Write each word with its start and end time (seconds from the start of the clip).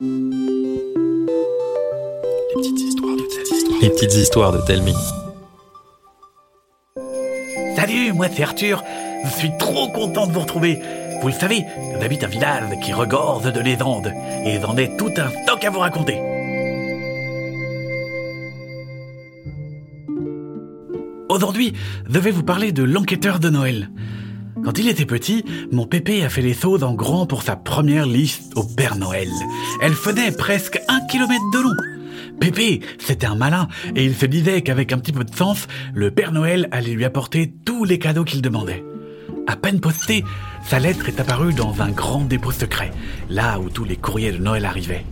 Les 0.00 0.10
petites 3.90 4.14
histoires 4.14 4.52
de 4.52 4.64
Telmi. 4.64 4.94
Salut, 7.74 8.12
moi 8.12 8.28
c'est 8.32 8.44
Arthur. 8.44 8.84
Je 9.24 9.30
suis 9.30 9.50
trop 9.58 9.88
content 9.88 10.28
de 10.28 10.32
vous 10.32 10.38
retrouver. 10.38 10.78
Vous 11.20 11.26
le 11.26 11.34
savez, 11.34 11.64
j'habite 12.00 12.22
un 12.22 12.28
village 12.28 12.78
qui 12.80 12.92
regorge 12.92 13.52
de 13.52 13.58
légendes 13.58 14.12
et 14.46 14.60
j'en 14.60 14.76
ai 14.76 14.96
tout 14.96 15.10
un 15.16 15.30
stock 15.42 15.64
à 15.64 15.70
vous 15.70 15.80
raconter. 15.80 16.20
Aujourd'hui, 21.28 21.72
je 22.08 22.20
vais 22.20 22.30
vous 22.30 22.44
parler 22.44 22.70
de 22.70 22.84
l'enquêteur 22.84 23.40
de 23.40 23.50
Noël. 23.50 23.90
Quand 24.64 24.78
il 24.78 24.88
était 24.88 25.06
petit, 25.06 25.44
mon 25.72 25.86
pépé 25.86 26.24
a 26.24 26.28
fait 26.28 26.42
les 26.42 26.54
sauts 26.54 26.82
en 26.82 26.94
grand 26.94 27.26
pour 27.26 27.42
sa 27.42 27.56
première 27.56 28.06
liste 28.06 28.52
au 28.56 28.64
Père 28.64 28.96
Noël. 28.96 29.28
Elle 29.80 29.94
faisait 29.94 30.32
presque 30.32 30.80
un 30.88 31.00
kilomètre 31.06 31.50
de 31.52 31.58
long. 31.58 31.76
Pépé, 32.40 32.80
c'était 32.98 33.26
un 33.26 33.34
malin, 33.34 33.68
et 33.96 34.04
il 34.04 34.14
se 34.14 34.26
disait 34.26 34.62
qu'avec 34.62 34.92
un 34.92 34.98
petit 34.98 35.12
peu 35.12 35.24
de 35.24 35.34
sens, 35.34 35.66
le 35.94 36.10
Père 36.10 36.32
Noël 36.32 36.68
allait 36.70 36.92
lui 36.92 37.04
apporter 37.04 37.52
tous 37.64 37.84
les 37.84 37.98
cadeaux 37.98 38.24
qu'il 38.24 38.42
demandait. 38.42 38.84
À 39.46 39.56
peine 39.56 39.80
postée, 39.80 40.24
sa 40.64 40.78
lettre 40.78 41.08
est 41.08 41.20
apparue 41.20 41.54
dans 41.54 41.80
un 41.80 41.90
grand 41.90 42.24
dépôt 42.24 42.52
secret, 42.52 42.90
là 43.30 43.58
où 43.58 43.70
tous 43.70 43.84
les 43.84 43.96
courriers 43.96 44.32
de 44.32 44.38
Noël 44.38 44.64
arrivaient. 44.64 45.04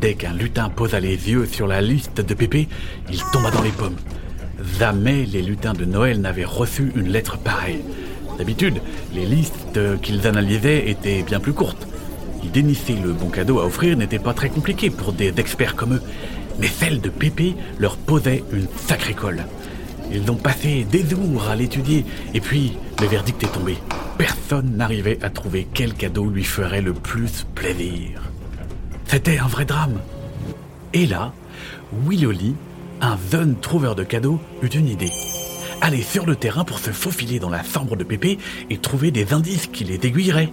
Dès 0.00 0.14
qu'un 0.14 0.32
lutin 0.32 0.68
posa 0.68 0.98
les 0.98 1.30
yeux 1.30 1.46
sur 1.46 1.68
la 1.68 1.80
liste 1.80 2.20
de 2.20 2.34
Pépé, 2.34 2.68
il 3.10 3.22
tomba 3.32 3.50
dans 3.50 3.62
les 3.62 3.70
pommes. 3.70 3.96
Jamais 4.78 5.24
les 5.26 5.42
lutins 5.42 5.74
de 5.74 5.84
Noël 5.84 6.20
n'avaient 6.20 6.44
reçu 6.44 6.92
une 6.96 7.08
lettre 7.08 7.38
pareille. 7.38 7.82
D'habitude, 8.38 8.80
les 9.14 9.26
listes 9.26 10.00
qu'ils 10.00 10.26
analysaient 10.26 10.88
étaient 10.90 11.22
bien 11.22 11.40
plus 11.40 11.52
courtes. 11.52 11.86
Dénicher 12.52 12.96
le 13.02 13.12
bon 13.12 13.28
cadeau 13.28 13.60
à 13.60 13.64
offrir 13.64 13.96
n'était 13.96 14.18
pas 14.18 14.34
très 14.34 14.50
compliqué 14.50 14.90
pour 14.90 15.12
des 15.12 15.32
experts 15.38 15.74
comme 15.74 15.94
eux, 15.94 16.02
mais 16.58 16.66
celle 16.66 17.00
de 17.00 17.08
Pépé 17.08 17.54
leur 17.78 17.96
posait 17.96 18.44
une 18.52 18.66
sacrée 18.76 19.14
colle. 19.14 19.46
Ils 20.12 20.30
ont 20.30 20.36
passé 20.36 20.84
des 20.90 21.08
jours 21.08 21.48
à 21.48 21.56
l'étudier, 21.56 22.04
et 22.34 22.40
puis 22.40 22.72
le 23.00 23.06
verdict 23.06 23.42
est 23.42 23.52
tombé. 23.52 23.78
Personne 24.18 24.76
n'arrivait 24.76 25.18
à 25.22 25.30
trouver 25.30 25.66
quel 25.72 25.94
cadeau 25.94 26.26
lui 26.28 26.44
ferait 26.44 26.82
le 26.82 26.92
plus 26.92 27.46
plaisir. 27.54 28.20
C'était 29.06 29.38
un 29.38 29.46
vrai 29.46 29.64
drame. 29.64 30.00
Et 30.92 31.06
là, 31.06 31.32
Willoli, 32.06 32.54
un 33.00 33.16
jeune 33.30 33.56
trouveur 33.56 33.94
de 33.94 34.04
cadeaux, 34.04 34.40
eut 34.62 34.66
une 34.66 34.88
idée. 34.88 35.12
Aller 35.84 36.02
sur 36.02 36.26
le 36.26 36.36
terrain 36.36 36.62
pour 36.62 36.78
se 36.78 36.92
faufiler 36.92 37.40
dans 37.40 37.50
la 37.50 37.64
chambre 37.64 37.96
de 37.96 38.04
Pépé 38.04 38.38
et 38.70 38.78
trouver 38.78 39.10
des 39.10 39.32
indices 39.32 39.66
qui 39.66 39.82
les 39.82 39.96
aiguilleraient. 40.06 40.52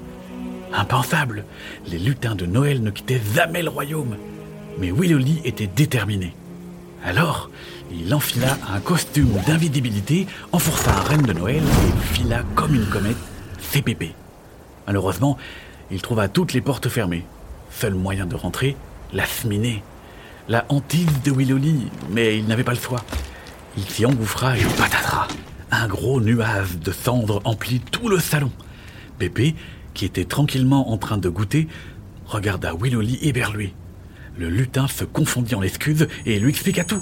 Impensable 0.74 1.46
Les 1.88 2.00
lutins 2.00 2.34
de 2.34 2.48
Noël 2.48 2.82
ne 2.82 2.90
quittaient 2.90 3.22
jamais 3.36 3.62
le 3.62 3.70
royaume. 3.70 4.18
Mais 4.80 4.90
Willoli 4.92 5.40
était 5.46 5.68
déterminé. 5.68 6.34
Alors, 7.06 7.52
il 7.92 8.12
enfila 8.12 8.58
un 8.74 8.80
costume 8.80 9.32
d'invisibilité, 9.46 10.26
enforça 10.52 10.90
un 10.98 11.02
renne 11.02 11.22
de 11.22 11.34
Noël 11.34 11.62
et 11.62 12.16
fila 12.16 12.42
comme 12.56 12.74
une 12.74 12.88
comète 12.88 13.18
ses 13.60 13.84
pépés. 13.84 14.16
Malheureusement, 14.88 15.38
il 15.92 16.02
trouva 16.02 16.28
toutes 16.28 16.54
les 16.54 16.62
portes 16.62 16.90
fermées. 16.90 17.24
Seul 17.70 17.94
moyen 17.94 18.26
de 18.26 18.36
rentrer, 18.36 18.76
la 19.14 19.26
cheminée. 19.26 19.84
La 20.48 20.66
hantise 20.70 21.22
de 21.24 21.32
Willoli, 21.32 21.92
mais 22.10 22.40
il 22.40 22.48
n'avait 22.48 22.64
pas 22.64 22.74
le 22.74 22.80
choix. 22.80 23.04
Il 23.78 23.84
s'y 23.84 24.06
engouffra 24.06 24.58
et 24.58 24.64
patatras. 24.78 25.28
Un 25.72 25.88
gros 25.88 26.20
nuage 26.20 26.78
de 26.80 26.92
cendres 26.92 27.42
emplit 27.46 27.80
tout 27.80 28.10
le 28.10 28.20
salon. 28.20 28.52
Pépé 29.18 29.56
qui 29.94 30.06
était 30.06 30.26
tranquillement 30.26 30.92
en 30.92 30.98
train 30.98 31.18
de 31.18 31.30
goûter, 31.30 31.68
regarda 32.26 32.74
Willoli 32.74 33.20
éberlué. 33.22 33.74
Le 34.38 34.50
lutin 34.50 34.88
se 34.88 35.04
confondit 35.04 35.56
en 35.56 35.62
excuses 35.62 36.08
et 36.26 36.40
lui 36.40 36.50
expliqua 36.50 36.84
tout. 36.84 37.02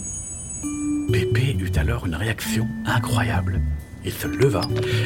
Pépé 1.11 1.55
eut 1.59 1.71
alors 1.77 2.05
une 2.05 2.15
réaction 2.15 2.67
incroyable. 2.85 3.61
Il 4.03 4.11
se 4.11 4.27
leva 4.27 4.61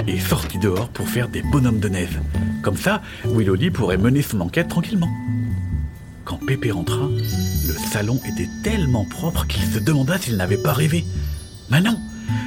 et 0.07 0.19
sortit 0.19 0.59
dehors 0.59 0.89
pour 0.89 1.07
faire 1.07 1.27
des 1.27 1.41
bonhommes 1.41 1.79
de 1.79 1.89
neige. 1.89 2.19
Comme 2.63 2.77
ça, 2.77 3.01
Willoli 3.25 3.71
pourrait 3.71 3.97
mener 3.97 4.21
son 4.21 4.41
enquête 4.41 4.67
tranquillement. 4.67 5.09
Quand 6.23 6.37
Pépé 6.45 6.71
rentra, 6.71 7.09
le 7.67 7.73
salon 7.91 8.19
était 8.25 8.49
tellement 8.63 9.05
propre 9.05 9.45
qu'il 9.47 9.63
se 9.63 9.79
demanda 9.79 10.17
s'il 10.17 10.37
n'avait 10.37 10.61
pas 10.61 10.73
rêvé. 10.73 11.03
Mais 11.71 11.79
non, 11.79 11.97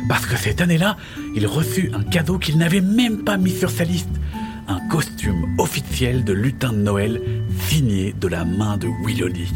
parce 0.07 0.27
que 0.27 0.37
cette 0.37 0.61
année-là, 0.61 0.99
il 1.35 1.47
reçut 1.47 1.91
un 1.95 2.03
cadeau 2.03 2.39
qu'il 2.39 2.59
n'avait 2.59 2.83
même 2.83 3.25
pas 3.25 3.39
mis 3.39 3.51
sur 3.51 3.71
sa 3.71 3.85
liste 3.85 4.11
un 4.69 4.81
costume 4.89 5.55
officiel 5.59 6.25
de 6.25 6.33
lutin 6.33 6.73
de 6.73 6.79
Noël 6.79 7.21
signé 7.69 8.15
de 8.19 8.29
la 8.29 8.45
main 8.45 8.77
de 8.77 8.89
Willoli. 9.05 9.49